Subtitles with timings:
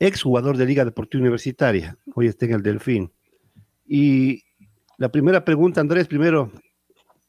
[0.00, 3.12] ex jugador de Liga Deportiva Universitaria, hoy está en el Delfín.
[3.86, 4.42] Y
[4.96, 6.50] la primera pregunta, Andrés, primero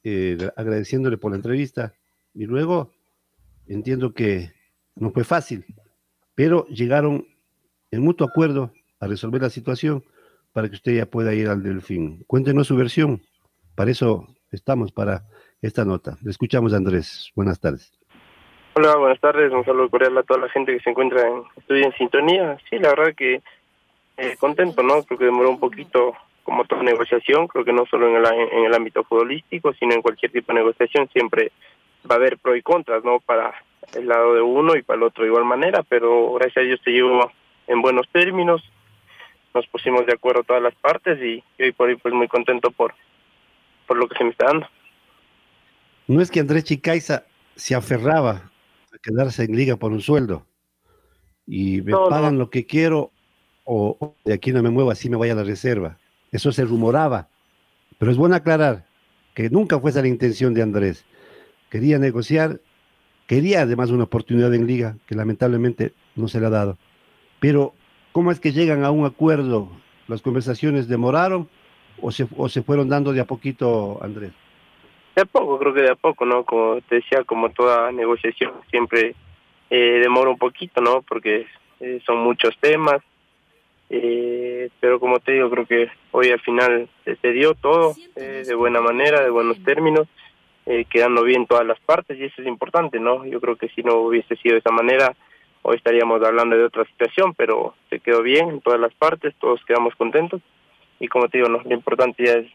[0.03, 1.93] eh, agradeciéndole por la entrevista
[2.34, 2.91] y luego
[3.68, 4.54] entiendo que
[4.95, 5.65] no fue fácil,
[6.34, 7.27] pero llegaron
[7.91, 10.04] en mutuo acuerdo a resolver la situación
[10.54, 12.23] para que usted ya pueda ir al Delfín.
[12.26, 13.21] Cuéntenos su versión,
[13.76, 15.27] para eso estamos, para
[15.62, 16.17] esta nota.
[16.21, 17.32] Le escuchamos, Andrés.
[17.35, 18.01] Buenas tardes.
[18.84, 19.54] Hola, buenas tardes.
[19.54, 22.57] Un saludo cordial a toda la gente que se encuentra en estudio en sintonía.
[22.68, 23.43] Sí, la verdad que
[24.18, 25.04] eh, contento, ¿no?
[25.04, 27.48] Creo que demoró un poquito como toda negociación.
[27.48, 30.62] Creo que no solo en el, en el ámbito futbolístico, sino en cualquier tipo de
[30.62, 31.51] negociación siempre
[32.10, 33.20] va a haber pro y contras, ¿no?
[33.20, 33.54] Para
[33.93, 36.79] el lado de uno y para el otro de igual manera, pero gracias a Dios
[36.84, 37.32] se llevó
[37.68, 38.63] en buenos términos.
[39.54, 42.95] Nos pusimos de acuerdo todas las partes y hoy por hoy pues muy contento por,
[43.85, 44.68] por lo que se me está dando.
[46.07, 48.51] No es que Andrés Chicaiza se aferraba
[49.02, 50.46] quedarse en liga por un sueldo
[51.46, 53.12] y me pagan lo que quiero
[53.63, 55.98] o, de aquí no me muevo, así me voy a la reserva.
[56.32, 57.29] Eso se rumoraba.
[57.98, 58.85] Pero es bueno aclarar
[59.34, 61.05] que nunca fue esa la intención de Andrés.
[61.70, 62.60] Quería negociar,
[63.27, 66.78] quería además una oportunidad en liga que lamentablemente no se le ha dado.
[67.40, 67.73] Pero,
[68.11, 69.69] ¿cómo es que llegan a un acuerdo?
[70.07, 71.50] ¿Las conversaciones demoraron
[72.01, 74.31] o se, o se fueron dando de a poquito, Andrés?
[75.16, 76.45] De a poco, creo que de a poco, ¿no?
[76.45, 79.16] Como te decía, como toda negociación siempre
[79.69, 81.01] eh, demora un poquito, ¿no?
[81.01, 81.47] Porque
[81.79, 83.01] eh, son muchos temas,
[83.94, 88.55] eh, pero como te digo, creo que hoy al final se dio todo eh, de
[88.55, 90.07] buena manera, de buenos términos,
[90.66, 93.25] eh, quedando bien todas las partes y eso es importante, ¿no?
[93.25, 95.13] Yo creo que si no hubiese sido de esa manera,
[95.63, 99.59] hoy estaríamos hablando de otra situación, pero se quedó bien en todas las partes, todos
[99.66, 100.41] quedamos contentos
[101.01, 101.61] y como te digo, ¿no?
[101.61, 102.47] Lo importante ya es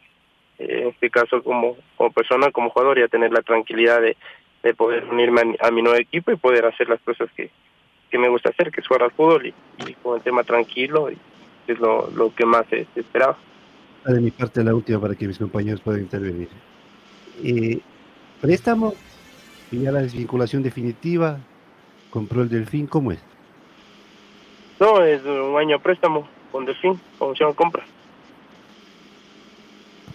[0.59, 4.17] en este caso como, como persona, como jugador, ya tener la tranquilidad de,
[4.63, 7.51] de poder unirme a, mi nuevo equipo y poder hacer las cosas que,
[8.11, 11.19] que me gusta hacer, que es jugar al fútbol y, con el tema tranquilo, y
[11.67, 13.37] es lo, lo que más se, esperaba.
[14.05, 16.49] De mi parte, la última para que mis compañeros puedan intervenir.
[17.43, 17.81] Eh,
[18.41, 18.95] préstamo
[19.71, 21.39] y ya la desvinculación definitiva,
[22.11, 23.21] compró el Delfín, ¿cómo es?
[24.79, 27.85] No, es un año préstamo con Delfín, con opción compra.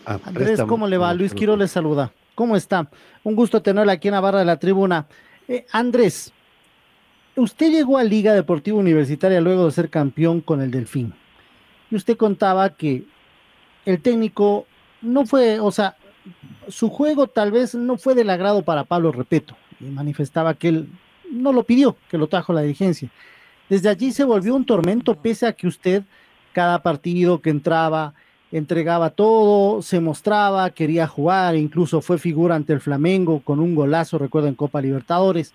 [0.05, 1.13] Ah, Andrés, ¿cómo le va?
[1.13, 2.11] Luis Quiro le saluda.
[2.35, 2.89] ¿Cómo está?
[3.23, 5.05] Un gusto tenerla aquí en la barra de la tribuna.
[5.47, 6.33] Eh, Andrés,
[7.35, 11.13] usted llegó a Liga Deportiva Universitaria luego de ser campeón con el Delfín.
[11.89, 13.03] Y usted contaba que
[13.85, 14.65] el técnico
[15.01, 15.95] no fue, o sea,
[16.67, 19.57] su juego tal vez no fue del agrado para Pablo Repeto.
[19.79, 20.89] Y manifestaba que él
[21.31, 23.09] no lo pidió, que lo trajo la dirigencia.
[23.69, 26.03] Desde allí se volvió un tormento, pese a que usted,
[26.53, 28.13] cada partido que entraba,
[28.51, 34.17] entregaba todo, se mostraba, quería jugar, incluso fue figura ante el Flamengo con un golazo,
[34.17, 35.53] recuerdo, en Copa Libertadores.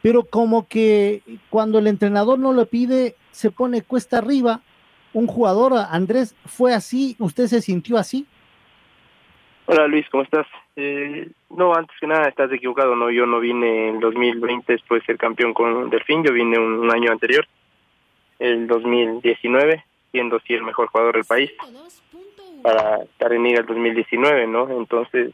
[0.00, 4.60] Pero como que cuando el entrenador no lo pide, se pone cuesta arriba.
[5.12, 7.16] Un jugador, Andrés, ¿fue así?
[7.18, 8.26] ¿Usted se sintió así?
[9.66, 10.46] Hola Luis, ¿cómo estás?
[10.76, 15.06] Eh, no, antes que nada estás equivocado, no, yo no vine en 2020 después de
[15.06, 17.46] ser campeón con Delfín, yo vine un año anterior,
[18.40, 21.50] el 2019, siendo sí el mejor jugador del país
[22.64, 24.70] para estar en Liga el 2019, ¿no?
[24.70, 25.32] Entonces,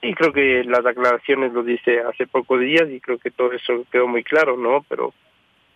[0.00, 3.84] sí, creo que las declaraciones lo dice hace pocos días y creo que todo eso
[3.90, 4.86] quedó muy claro, ¿no?
[4.88, 5.12] Pero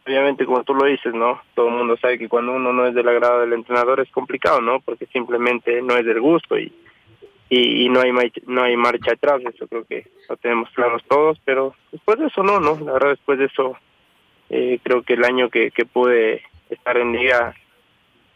[0.06, 1.42] obviamente, como tú lo dices, ¿no?
[1.56, 4.60] Todo el mundo sabe que cuando uno no es del agrado del entrenador es complicado,
[4.60, 4.78] ¿no?
[4.78, 6.72] Porque simplemente no es del gusto y
[7.48, 8.12] y, no hay
[8.46, 12.42] no hay marcha atrás, eso creo que lo tenemos claros todos, pero después de eso
[12.42, 12.78] no, ¿no?
[12.84, 13.76] La verdad, después de eso,
[14.50, 17.54] eh, creo que el año que, que pude estar en liga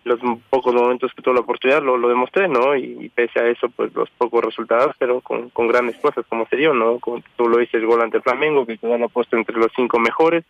[0.04, 0.18] los
[0.48, 2.74] pocos momentos que tuve la oportunidad lo, lo demostré, ¿no?
[2.74, 6.56] Y, pese a eso, pues los pocos resultados, pero con, con grandes cosas, como se
[6.56, 6.98] dio, ¿no?
[6.98, 10.44] Como tú lo dices, gol ante Flamengo, que quedó la puesto entre los cinco mejores,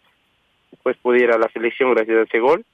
[0.70, 2.64] después pudiera la selección gracias a ese gol,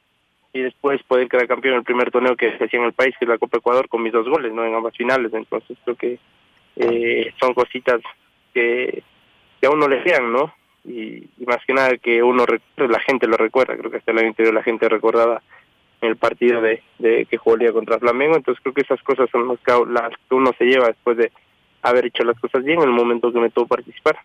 [0.53, 3.15] y después poder quedar campeón en el primer torneo que se hacía en el país,
[3.19, 4.65] que es la Copa Ecuador, con mis dos goles, ¿no?
[4.65, 6.19] En ambas finales, entonces creo que
[6.77, 8.01] eh, son cositas
[8.53, 9.03] que,
[9.63, 10.55] a uno le sean, ¿no?
[10.85, 12.45] Y, y, más que nada que uno
[12.77, 15.43] la gente lo recuerda, creo que hasta el año anterior la gente recordaba
[16.01, 19.59] el partido de, de que jugó contra Flamengo, entonces creo que esas cosas son las
[19.61, 21.33] que, uno se lleva después de
[21.83, 24.17] haber hecho las cosas bien en el momento que me tuvo participar.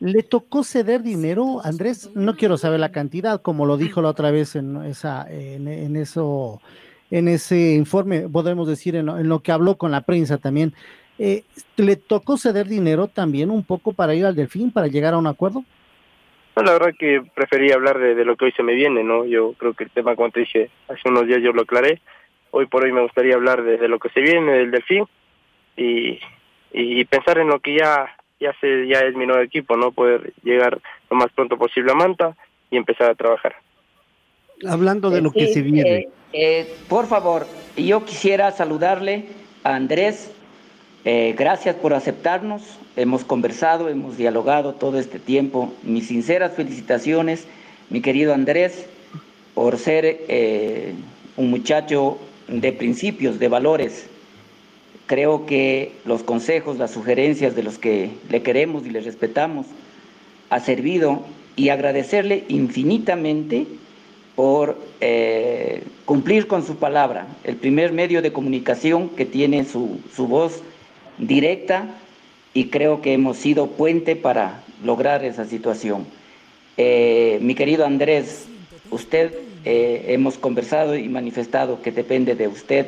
[0.00, 2.10] ¿Le tocó ceder dinero, Andrés?
[2.14, 5.96] No quiero saber la cantidad, como lo dijo la otra vez en esa, en, en
[5.96, 6.60] eso,
[7.10, 10.74] en ese informe, podemos decir en lo, en lo, que habló con la prensa también.
[11.18, 11.44] Eh,
[11.76, 15.26] ¿Le tocó ceder dinero también un poco para ir al Delfín, para llegar a un
[15.26, 15.64] acuerdo?
[16.56, 19.24] No, la verdad que prefería hablar de, de, lo que hoy se me viene, ¿no?
[19.24, 22.00] Yo creo que el tema, como te dije, hace unos días yo lo aclaré.
[22.50, 25.06] Hoy por hoy me gustaría hablar de, de lo que se viene, del Delfín,
[25.76, 26.20] y,
[26.72, 29.92] y pensar en lo que ya ya se ya es mi nuevo equipo, ¿no?
[29.92, 32.36] Poder llegar lo más pronto posible a Manta
[32.70, 33.54] y empezar a trabajar.
[34.68, 35.90] Hablando de lo que se viene.
[35.90, 37.46] Eh, eh, por favor,
[37.76, 39.26] yo quisiera saludarle
[39.64, 40.34] a Andrés.
[41.04, 42.62] Eh, gracias por aceptarnos.
[42.96, 45.72] Hemos conversado, hemos dialogado todo este tiempo.
[45.82, 47.46] Mis sinceras felicitaciones,
[47.90, 48.86] mi querido Andrés,
[49.54, 50.94] por ser
[51.36, 52.18] un muchacho
[52.48, 54.08] de principios, de valores,
[55.12, 59.66] Creo que los consejos, las sugerencias de los que le queremos y le respetamos
[60.48, 61.22] ha servido
[61.54, 63.66] y agradecerle infinitamente
[64.36, 70.26] por eh, cumplir con su palabra, el primer medio de comunicación que tiene su, su
[70.26, 70.62] voz
[71.18, 71.86] directa
[72.54, 76.06] y creo que hemos sido puente para lograr esa situación.
[76.76, 78.46] Eh, mi querido Andrés,
[78.90, 79.32] usted
[79.64, 82.86] eh, hemos conversado y manifestado que depende de usted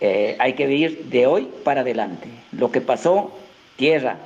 [0.00, 2.28] eh, hay que vivir de hoy para adelante.
[2.52, 3.32] Lo que pasó,
[3.76, 4.16] tierra.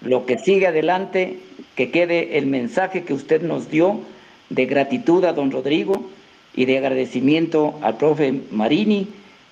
[0.00, 1.40] Lo que sigue adelante,
[1.74, 4.00] que quede el mensaje que usted nos dio
[4.48, 6.08] de gratitud a don Rodrigo
[6.54, 9.08] y de agradecimiento al profe Marini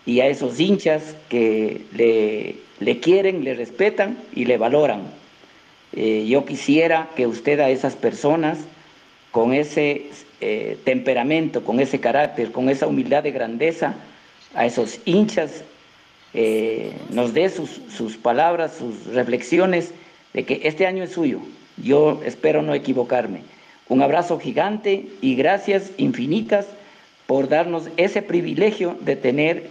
[0.07, 5.03] y a esos hinchas que le, le quieren, le respetan y le valoran.
[5.93, 8.59] Eh, yo quisiera que usted a esas personas,
[9.31, 10.07] con ese
[10.41, 13.95] eh, temperamento, con ese carácter, con esa humildad de grandeza,
[14.55, 15.65] a esos hinchas,
[16.35, 19.93] eh, nos dé sus, sus palabras, sus reflexiones
[20.35, 21.41] de que este año es suyo.
[21.83, 23.41] Yo espero no equivocarme.
[23.89, 26.67] Un abrazo gigante y gracias infinitas
[27.27, 29.71] por darnos ese privilegio de tener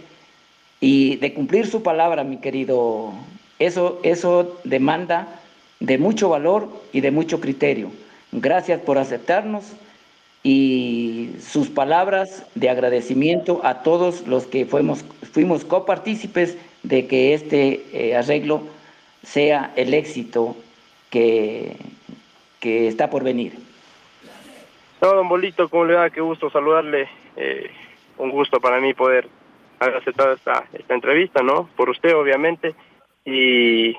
[0.80, 3.12] y de cumplir su palabra, mi querido.
[3.58, 5.40] Eso, eso demanda
[5.80, 7.90] de mucho valor y de mucho criterio.
[8.32, 9.72] Gracias por aceptarnos
[10.42, 17.84] y sus palabras de agradecimiento a todos los que fuimos, fuimos copartícipes de que este
[17.92, 18.62] eh, arreglo
[19.24, 20.56] sea el éxito
[21.10, 21.76] que,
[22.60, 23.54] que está por venir.
[25.00, 26.10] No, don Bolito, ¿cómo le da?
[26.10, 27.08] Qué gusto saludarle.
[27.36, 27.70] Eh,
[28.18, 29.28] un gusto para mí poder
[29.78, 31.68] haber aceptado esta, esta entrevista, ¿no?
[31.76, 32.74] Por usted, obviamente.
[33.24, 33.96] Y,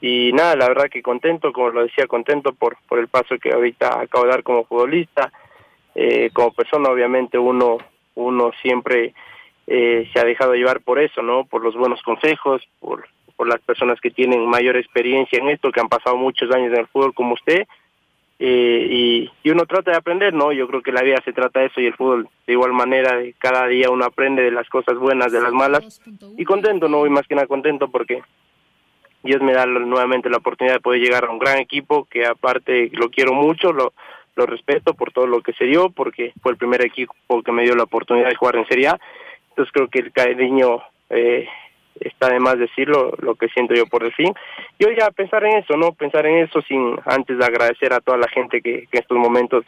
[0.00, 3.52] y nada, la verdad que contento, como lo decía, contento por, por el paso que
[3.52, 5.32] ahorita acabo de dar como futbolista
[5.98, 7.78] eh, como persona obviamente uno
[8.16, 9.14] uno siempre
[9.66, 13.62] eh, se ha dejado llevar por eso no por los buenos consejos por por las
[13.62, 17.14] personas que tienen mayor experiencia en esto que han pasado muchos años en el fútbol
[17.14, 17.66] como usted
[18.38, 21.66] eh, y, uno trata de aprender no yo creo que la vida se trata de
[21.66, 25.32] eso y el fútbol de igual manera cada día uno aprende de las cosas buenas
[25.32, 26.02] de las malas.
[26.36, 28.22] Y contento no y más que nada contento porque
[29.22, 32.90] Dios me da nuevamente la oportunidad de poder llegar a un gran equipo que aparte
[32.92, 33.92] lo quiero mucho lo
[34.36, 37.62] lo respeto por todo lo que se dio, porque fue el primer equipo que me
[37.62, 39.00] dio la oportunidad de jugar en Serie A.
[39.48, 41.48] Entonces creo que el cariño eh,
[42.00, 44.34] está de más decirlo, lo que siento yo por el fin.
[44.78, 45.92] Y hoy ya pensar en eso, ¿no?
[45.92, 49.18] Pensar en eso sin antes de agradecer a toda la gente que, que en estos
[49.18, 49.64] momentos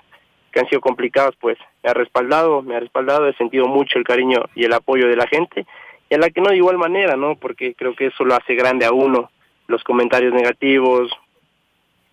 [0.53, 4.05] que han sido complicados, pues me ha respaldado, me ha respaldado, he sentido mucho el
[4.05, 5.67] cariño y el apoyo de la gente,
[6.11, 7.37] y a la que no de igual manera, ¿no?
[7.37, 9.31] Porque creo que eso lo hace grande a uno,
[9.67, 11.11] los comentarios negativos,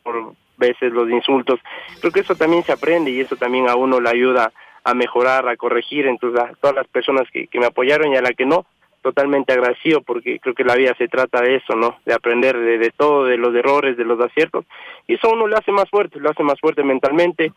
[0.04, 1.60] por veces los insultos.
[2.00, 4.52] Creo que eso también se aprende y eso también a uno le ayuda
[4.84, 6.08] a mejorar, a corregir.
[6.08, 8.66] Entonces, a todas las personas que me apoyaron y a la que no,
[9.06, 12.00] totalmente agradecido porque creo que la vida se trata de eso, ¿no?
[12.06, 14.66] De aprender de, de todo, de los errores, de los aciertos.
[15.06, 17.54] Y eso uno le hace más fuerte, lo hace más fuerte mentalmente.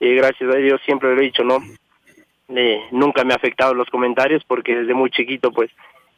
[0.00, 1.58] Y gracias a Dios siempre lo he dicho, ¿no?
[2.48, 5.70] Eh, nunca me ha afectado los comentarios porque desde muy chiquito pues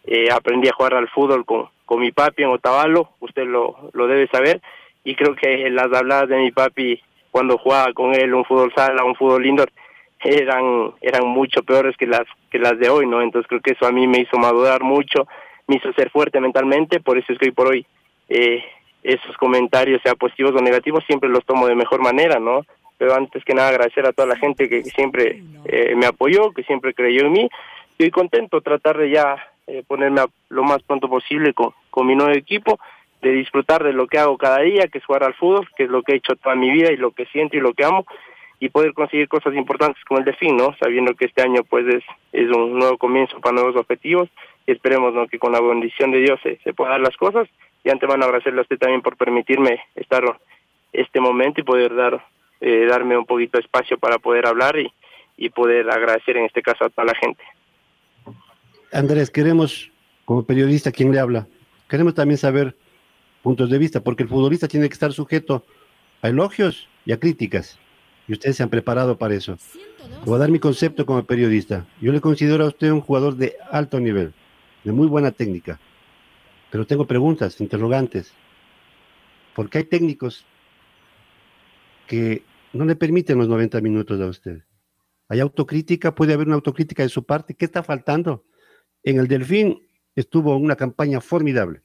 [0.05, 4.07] eh, aprendí a jugar al fútbol con, con mi papi en Otavalo, usted lo, lo
[4.07, 4.63] debe saber,
[5.03, 7.03] y creo que las habladas de mi papi
[7.33, 9.73] cuando jugaba con él un fútbol sala, un fútbol indoor,
[10.25, 13.23] eran eran mucho peores que las que las de hoy, ¿no?
[13.23, 15.27] Entonces creo que eso a mí me hizo madurar mucho,
[15.67, 17.87] me hizo ser fuerte mentalmente, por eso es que hoy por hoy
[18.29, 18.65] eh,
[19.03, 22.65] esos comentarios, sea positivos o negativos, siempre los tomo de mejor manera, ¿no?
[22.99, 26.63] Pero antes que nada agradecer a toda la gente que, siempre eh, me apoyó, que
[26.63, 27.51] siempre creyó en mí.
[27.91, 29.37] Estoy contento tratar de ya
[29.67, 32.79] eh, ponerme lo más pronto posible con, con mi nuevo equipo
[33.23, 35.91] de disfrutar de lo que hago cada día, que es jugar al fútbol, que es
[35.91, 38.05] lo que he hecho toda mi vida y lo que siento y lo que amo,
[38.63, 40.73] y poder conseguir cosas importantes como el Delfín, ¿no?
[40.79, 41.85] Sabiendo que este año pues
[42.33, 44.29] es, un nuevo comienzo para nuevos objetivos
[44.69, 45.27] y esperemos ¿no?
[45.27, 47.49] que con la bendición de Dios se, se puedan dar las cosas
[47.83, 50.23] y antemano agradecerle a usted también por permitirme estar
[50.93, 52.25] este momento y poder dar
[52.61, 54.93] eh, darme un poquito de espacio para poder hablar y,
[55.37, 57.43] y poder agradecer en este caso a toda la gente.
[58.93, 59.91] Andrés, queremos,
[60.25, 61.49] como periodista, quien le habla,
[61.89, 62.77] queremos también saber
[63.43, 65.65] puntos de vista, porque el futbolista tiene que estar sujeto
[66.23, 67.82] a elogios y a críticas.
[68.33, 69.59] Y ustedes se han preparado para eso.
[70.25, 71.87] Voy a dar mi concepto como periodista.
[72.01, 74.33] Yo le considero a usted un jugador de alto nivel,
[74.85, 75.79] de muy buena técnica.
[76.71, 78.33] Pero tengo preguntas, interrogantes.
[79.55, 80.47] Porque hay técnicos
[82.07, 84.63] que no le permiten los 90 minutos a usted.
[85.29, 86.15] ¿Hay autocrítica?
[86.15, 87.53] ¿Puede haber una autocrítica de su parte?
[87.53, 88.47] ¿Qué está faltando?
[89.03, 89.87] En el Delfín
[90.17, 91.83] estuvo una campaña formidable.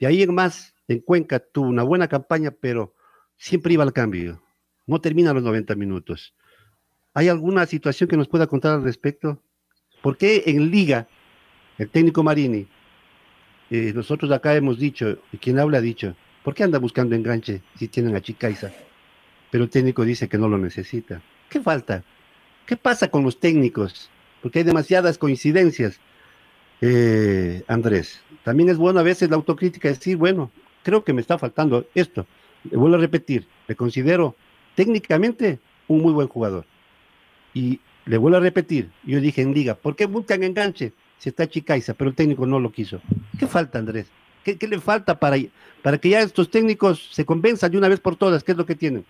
[0.00, 2.96] De ahí en más, en Cuenca tuvo una buena campaña, pero
[3.36, 4.42] siempre iba al cambio.
[4.88, 6.34] No termina los 90 minutos.
[7.12, 9.40] ¿Hay alguna situación que nos pueda contar al respecto?
[10.02, 11.06] ¿Por qué en Liga,
[11.76, 12.66] el técnico Marini,
[13.70, 17.60] eh, nosotros acá hemos dicho, y quien habla ha dicho, ¿por qué anda buscando enganche
[17.76, 18.72] si tienen a Chicaiza?
[19.50, 21.20] Pero el técnico dice que no lo necesita.
[21.50, 22.02] ¿Qué falta?
[22.64, 24.10] ¿Qué pasa con los técnicos?
[24.40, 26.00] Porque hay demasiadas coincidencias.
[26.80, 30.50] Eh, Andrés, también es bueno a veces la autocrítica decir, bueno,
[30.82, 32.26] creo que me está faltando esto.
[32.70, 34.34] Le vuelvo a repetir, le considero
[34.78, 35.58] técnicamente
[35.88, 36.64] un muy buen jugador.
[37.52, 41.48] Y le vuelvo a repetir, yo dije en liga, ¿por qué buscan enganche si está
[41.48, 41.94] Chicaiza?
[41.94, 43.00] Pero el técnico no lo quiso.
[43.40, 44.08] ¿Qué falta, Andrés?
[44.44, 45.36] ¿Qué, le falta para,
[45.82, 48.44] para que ya estos técnicos se convenzan de una vez por todas?
[48.44, 49.04] ¿Qué es lo que tienen?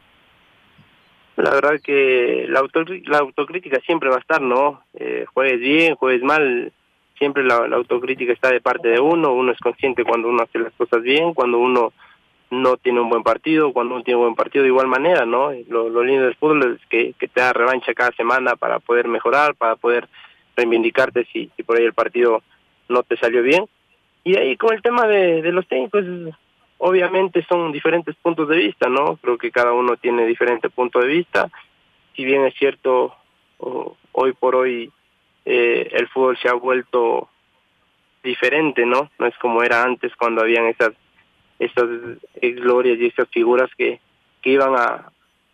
[1.37, 2.67] La verdad que la,
[3.05, 4.83] la autocrítica siempre va a estar, ¿no?
[4.95, 6.73] Eh, juegues bien, juegues mal,
[7.19, 10.73] siempre la, autocrítica está de parte de uno, uno es consciente cuando uno hace las
[10.73, 11.93] cosas bien, cuando uno
[12.51, 15.51] no tiene un buen partido, cuando uno tiene un buen partido de igual manera, ¿no?
[15.69, 19.77] Lo, lindo del fútbol es que, te da revancha cada semana para poder mejorar, para
[19.77, 20.09] poder
[20.57, 22.43] reivindicarte si, por ahí el partido
[22.89, 23.67] no te salió bien.
[24.25, 26.05] Y ahí con el tema de, de los técnicos,
[26.79, 29.17] obviamente son diferentes puntos de vista, ¿no?
[29.17, 31.51] Creo que cada uno tiene diferente punto de vista.
[32.17, 33.15] Si bien es cierto,
[34.13, 34.91] hoy por hoy
[35.45, 37.29] eh, el fútbol se ha vuelto
[38.23, 39.11] diferente, ¿no?
[39.19, 40.93] No es como era antes cuando habían esas
[41.59, 41.89] esas
[42.41, 44.01] glorias y esas figuras que,
[44.43, 45.11] que iban a,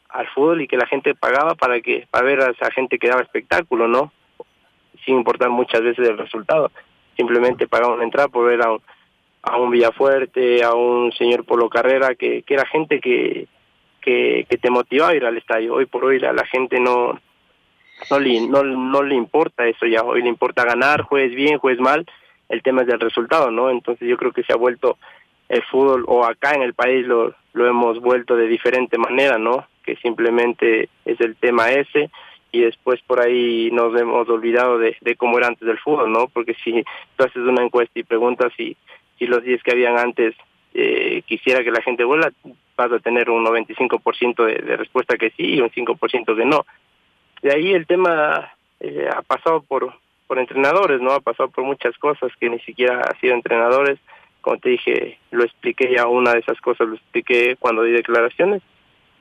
[0.08, 3.08] al fútbol y que la gente pagaba para que para ver a esa gente que
[3.08, 4.12] daba espectáculo, ¿no?
[5.04, 6.70] Sin importar muchas veces el resultado.
[7.16, 8.80] Simplemente pagaban una entrada por ver a un,
[9.42, 13.48] a un Villafuerte, a un señor Polo Carrera, que, que era gente que,
[14.00, 15.74] que, que te motivaba a ir al estadio.
[15.74, 17.18] Hoy por hoy la, la gente no,
[18.10, 21.80] no le, no, no le importa eso ya, hoy le importa ganar, juegues bien, juegues
[21.80, 22.06] mal,
[22.48, 23.70] el tema es del resultado, ¿no?
[23.70, 24.98] Entonces yo creo que se ha vuelto
[25.48, 29.66] el fútbol, o acá en el país lo, lo hemos vuelto de diferente manera, ¿no?
[29.84, 32.10] Que simplemente es el tema ese
[32.52, 36.28] y después por ahí nos hemos olvidado de, de cómo era antes del fútbol, ¿no?
[36.28, 36.84] Porque si
[37.16, 38.76] tú haces una encuesta y preguntas si,
[39.18, 40.34] si los 10 que habían antes
[40.72, 42.32] eh, quisiera que la gente vuela,
[42.76, 46.64] vas a tener un 95% de, de respuesta que sí y un 5% que no
[47.44, 49.92] de ahí el tema eh, ha pasado por,
[50.26, 51.12] por entrenadores, ¿no?
[51.12, 53.98] Ha pasado por muchas cosas que ni siquiera ha sido entrenadores.
[54.44, 58.60] Como te dije, lo expliqué ya una de esas cosas, lo expliqué cuando di declaraciones.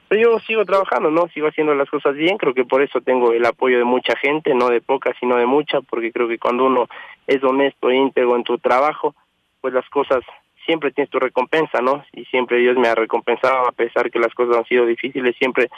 [0.10, 1.30] Pero yo sigo trabajando, ¿no?
[1.30, 2.38] Sigo haciendo las cosas bien.
[2.38, 5.46] Creo que por eso tengo el apoyo de mucha gente, no de poca, sino de
[5.46, 6.89] mucha, porque creo que cuando uno
[7.25, 9.15] es honesto e íntegro en tu trabajo,
[9.62, 10.25] pues las cosas
[10.65, 12.03] siempre tienes tu recompensa, ¿no?
[12.12, 15.70] Y siempre Dios me ha recompensado, a pesar que las cosas han sido difíciles, siempre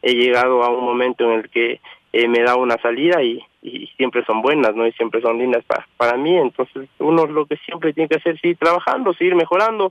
[0.00, 1.78] he llegado a un momento en el que
[2.16, 4.86] eh, me da una salida y, y, siempre son buenas, ¿no?
[4.86, 6.36] Y siempre son lindas para, para mí.
[6.36, 9.90] Entonces, uno lo que siempre tiene que hacer es seguir trabajando, seguir mejorando.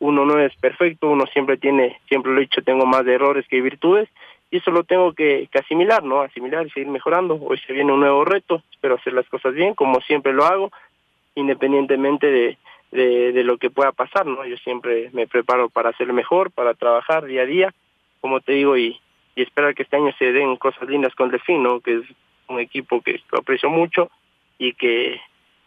[0.00, 3.60] Uno no es perfecto, uno siempre tiene, siempre lo he dicho, tengo más errores que
[3.60, 4.08] virtudes
[4.50, 6.22] y eso lo tengo que, que, asimilar, ¿no?
[6.22, 7.38] Asimilar y seguir mejorando.
[7.40, 10.72] Hoy se viene un nuevo reto, espero hacer las cosas bien, como siempre lo hago,
[11.36, 12.58] independientemente de,
[12.90, 14.44] de, de lo que pueda pasar, ¿no?
[14.44, 17.74] Yo siempre me preparo para hacer mejor, para trabajar día a día,
[18.20, 18.98] como te digo, y,
[19.40, 21.80] y esperar que este año se den cosas lindas con Delfín, ¿no?
[21.80, 22.02] Que es
[22.48, 24.10] un equipo que aprecio mucho
[24.58, 25.18] y que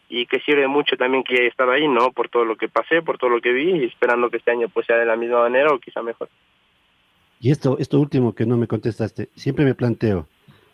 [0.09, 2.11] y que sirve mucho también que estar ahí, ¿no?
[2.11, 4.85] Por todo lo que pasé, por todo lo que vi esperando que este año pues
[4.85, 6.29] sea de la misma manera o quizá mejor.
[7.39, 10.27] Y esto, esto último que no me contestaste, siempre me planteo,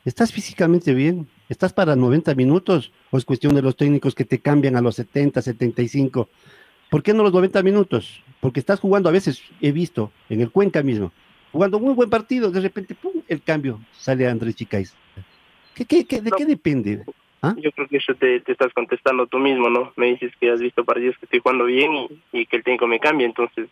[0.03, 1.25] ¿estás físicamente bien?
[1.47, 4.95] ¿Estás para 90 minutos o es cuestión de los técnicos que te cambian a los
[4.95, 6.27] 70, 75?
[6.89, 8.21] ¿Por qué no los 90 minutos?
[8.41, 11.13] Porque estás jugando a veces, he visto, en el Cuenca mismo,
[11.51, 14.95] jugando muy buen partido, de repente, ¡pum!, el cambio, sale Andrés Chicais.
[15.75, 17.03] ¿Qué, qué, qué, ¿De qué depende?
[17.41, 17.55] ¿Ah?
[17.57, 19.93] Yo creo que eso te, te, estás contestando tú mismo, ¿no?
[19.95, 22.85] Me dices que has visto partidos que estoy jugando bien y, y que el técnico
[22.85, 23.69] me cambia, entonces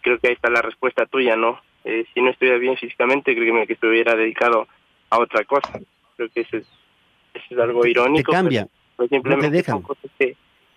[0.00, 1.60] creo que ahí está la respuesta tuya, ¿no?
[1.84, 4.66] Eh, si no estuviera bien físicamente, creo que me que estuviera dedicado
[5.08, 5.80] a otra cosa.
[6.16, 6.66] Creo que eso es,
[7.34, 8.32] eso es algo irónico.
[8.32, 8.68] Te cambia.
[8.96, 10.36] Pues simplemente no son cosas que,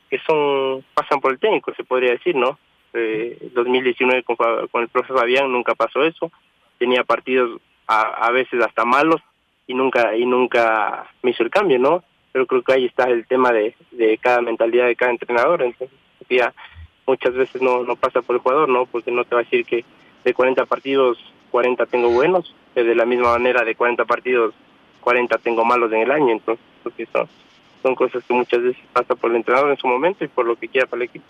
[0.10, 2.58] que son pasan por el técnico, se podría decir, ¿no?
[2.94, 6.32] Eh, 2019 con, con el profesor Fabián nunca pasó eso.
[6.78, 9.22] Tenía partidos a, a veces hasta malos
[9.68, 12.04] y nunca y nunca me hizo el cambio, ¿no?
[12.32, 15.62] Pero creo que ahí está el tema de, de cada mentalidad de cada entrenador.
[15.62, 15.98] Entonces,
[16.30, 16.54] ya
[17.06, 18.86] muchas veces no, no pasa por el jugador, ¿no?
[18.86, 19.86] Porque no te va a decir que
[20.24, 21.18] de 40 partidos,
[21.52, 24.54] 40 tengo buenos, de la misma manera de 40 partidos,
[25.02, 26.32] 40 tengo malos en el año.
[26.32, 26.66] Entonces,
[27.12, 27.28] son,
[27.82, 30.56] son cosas que muchas veces pasa por el entrenador en su momento y por lo
[30.56, 31.26] que quiera para el equipo.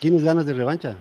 [0.00, 0.96] ¿Tienes ganas de revancha?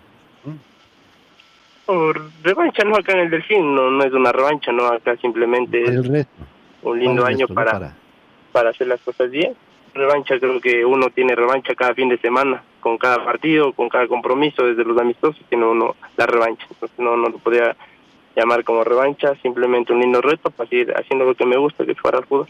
[1.86, 5.84] Por revancha, no, acá en el Delfín no, no es una revancha, no, acá simplemente
[5.84, 6.28] es
[6.84, 7.96] un lindo año resto, para, no para,
[8.52, 9.56] para hacer las cosas bien.
[9.94, 14.08] Revancha, creo que uno tiene revancha cada fin de semana, con cada partido, con cada
[14.08, 16.68] compromiso, desde los amistosos, tiene uno la revancha.
[16.70, 17.76] Entonces no, no lo podría
[18.36, 21.94] llamar como revancha, simplemente un lindo reto para seguir haciendo lo que me gusta, que
[21.94, 22.48] es jugar al fútbol.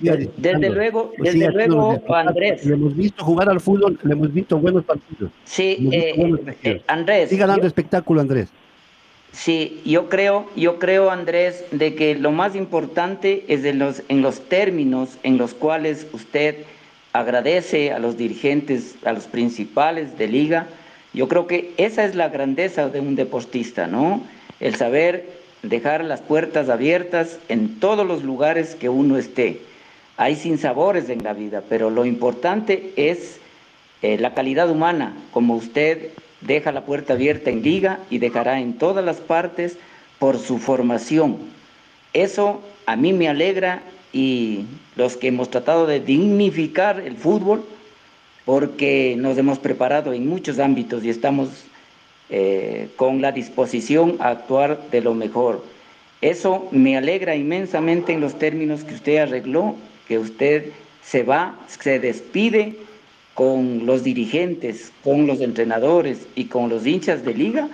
[0.00, 2.64] Desde luego, desde Sí, luego, Andrés.
[2.64, 5.30] Le hemos visto jugar al fútbol, le hemos visto buenos partidos.
[5.44, 6.82] Sí, eh, buenos eh.
[6.86, 7.28] Andrés.
[7.28, 8.48] Siga dando yo- espectáculo, Andrés.
[9.32, 14.22] Sí, yo creo, yo creo, Andrés, de que lo más importante es de los, en
[14.22, 16.56] los términos en los cuales usted
[17.12, 20.66] agradece a los dirigentes, a los principales de liga.
[21.12, 24.22] Yo creo que esa es la grandeza de un deportista, ¿no?
[24.58, 25.28] El saber
[25.62, 29.60] dejar las puertas abiertas en todos los lugares que uno esté.
[30.20, 33.40] Hay sinsabores en la vida, pero lo importante es
[34.02, 36.10] eh, la calidad humana, como usted
[36.42, 39.78] deja la puerta abierta en liga y dejará en todas las partes
[40.18, 41.38] por su formación.
[42.12, 43.80] Eso a mí me alegra
[44.12, 47.64] y los que hemos tratado de dignificar el fútbol,
[48.44, 51.48] porque nos hemos preparado en muchos ámbitos y estamos
[52.28, 55.64] eh, con la disposición a actuar de lo mejor.
[56.20, 59.76] Eso me alegra inmensamente en los términos que usted arregló,
[60.10, 62.74] que usted se va, se despide
[63.34, 67.68] con los dirigentes, con los entrenadores y con los hinchas de liga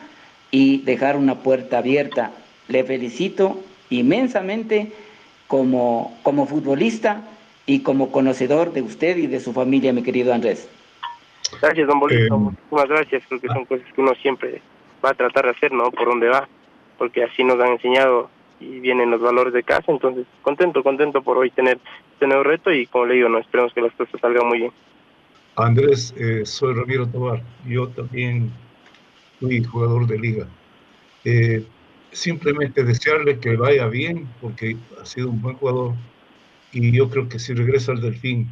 [0.51, 2.33] y dejar una puerta abierta.
[2.69, 4.93] Le felicito inmensamente
[5.47, 7.23] como, como futbolista
[7.65, 10.69] y como conocedor de usted y de su familia, mi querido Andrés.
[11.63, 12.37] Gracias, don Bolito.
[12.37, 13.23] Muchísimas gracias.
[13.29, 14.61] Creo que son cosas que uno siempre
[15.03, 15.91] va a tratar de hacer, ¿no?
[15.91, 16.47] Por donde va.
[16.99, 18.29] Porque así nos han enseñado
[18.61, 19.93] y vienen los valores de casa.
[19.93, 21.79] Entonces, contento, contento por hoy tener
[22.13, 24.73] este nuevo reto y, como le digo, no esperemos que las cosas salgan muy bien.
[25.57, 27.43] Andrés, eh, soy Ramiro Tobar.
[27.67, 28.51] Yo también
[29.41, 30.47] fui jugador de liga.
[31.25, 31.65] Eh,
[32.13, 35.95] simplemente desearle que vaya bien, porque ha sido un buen jugador.
[36.73, 38.49] Y yo creo que si regresa al Delfín,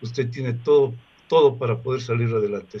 [0.00, 0.94] usted tiene todo,
[1.28, 2.78] todo para poder salir adelante.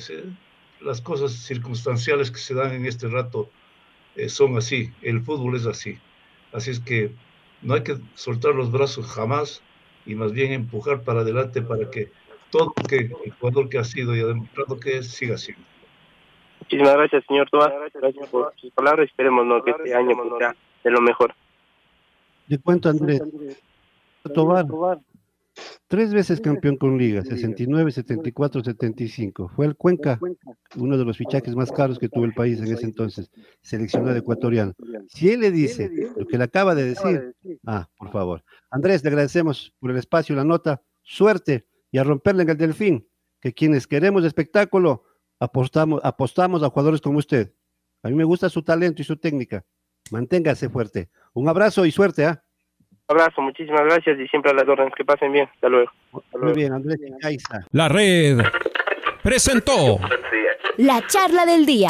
[0.80, 3.48] Las cosas circunstanciales que se dan en este rato
[4.16, 4.92] eh, son así.
[5.02, 5.98] El fútbol es así.
[6.54, 7.10] Así es que
[7.62, 9.62] no hay que soltar los brazos jamás
[10.06, 12.10] y más bien empujar para adelante para que
[12.50, 15.64] todo lo que el jugador que ha sido y ha demostrado que es siga siendo.
[16.60, 17.72] Muchísimas gracias, señor Tomás.
[17.92, 19.08] Gracias por sus palabras.
[19.08, 19.62] Esperemos ¿no?
[19.64, 21.34] que este año pues, sea de lo mejor.
[22.46, 23.20] Le cuento, Andrés.
[24.32, 24.64] Tobar,
[25.86, 29.48] tres veces campeón con Liga, 69, 74, 75.
[29.54, 30.18] Fue el Cuenca,
[30.76, 33.30] uno de los fichajes más caros que tuvo el país en ese entonces,
[33.62, 34.74] seleccionado ecuatoriano.
[35.08, 37.34] Si él le dice lo que le acaba de decir,
[37.66, 38.44] ah, por favor.
[38.70, 43.08] Andrés, le agradecemos por el espacio, la nota, suerte y a romperle en el delfín,
[43.40, 45.04] que quienes queremos espectáculo,
[45.38, 47.52] apostamos, apostamos a jugadores como usted.
[48.02, 49.64] A mí me gusta su talento y su técnica.
[50.10, 51.08] Manténgase fuerte.
[51.32, 52.43] Un abrazo y suerte, ¿ah?
[53.08, 54.92] Abrazo, muchísimas gracias y siempre a las órdenes.
[54.96, 55.48] Que pasen bien.
[55.52, 55.90] Hasta luego.
[56.12, 57.64] Hasta Muy bien, Andrés Caiza.
[57.72, 58.38] La red
[59.22, 59.98] presentó
[60.76, 61.88] La charla del día.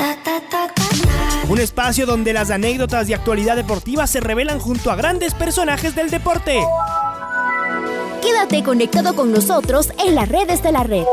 [1.49, 6.11] Un espacio donde las anécdotas de actualidad deportiva se revelan junto a grandes personajes del
[6.11, 6.61] deporte.
[8.23, 11.05] Quédate conectado con nosotros en las redes de la red.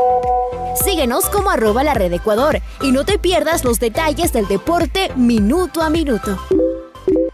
[0.82, 5.82] Síguenos como arroba la red Ecuador y no te pierdas los detalles del deporte minuto
[5.82, 6.38] a minuto.